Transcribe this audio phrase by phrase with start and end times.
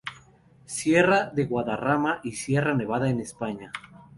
[0.65, 3.71] Sierra de Guadarrama y Sierra Nevada en España.